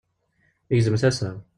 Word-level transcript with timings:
Yegzem 0.71 0.95
tasa-w. 1.01 1.37